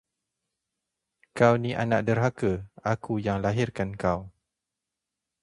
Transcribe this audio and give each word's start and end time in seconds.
Kau 1.37 1.53
ni 1.63 1.71
anak 1.83 2.01
derhaka, 2.09 2.51
aku 2.93 3.13
yang 3.25 3.37
lahirkan 3.45 3.89
kau. 4.03 4.19